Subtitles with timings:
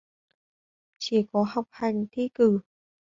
[0.97, 2.59] Chỉ có học hành thi cử